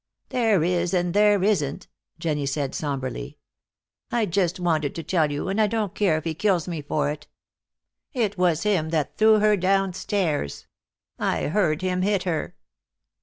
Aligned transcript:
"There 0.29 0.63
is 0.63 0.95
and 0.95 1.13
there 1.13 1.43
isn't," 1.43 1.87
Jennie 2.17 2.47
said, 2.47 2.73
somberly. 2.73 3.37
"I 4.11 4.25
just 4.25 4.59
wanted 4.59 4.95
to 4.95 5.03
tell 5.03 5.31
you, 5.31 5.47
and 5.47 5.61
I 5.61 5.67
don't 5.67 5.93
care 5.93 6.17
if 6.17 6.23
he 6.23 6.33
kills 6.33 6.67
me 6.67 6.81
for 6.81 7.11
it. 7.11 7.27
It 8.11 8.35
was 8.35 8.63
him 8.63 8.89
that 8.89 9.15
threw 9.19 9.37
her 9.37 9.55
downstairs. 9.55 10.65
I 11.19 11.49
heard 11.49 11.83
him 11.83 12.01
hit 12.01 12.23
her." 12.23 12.55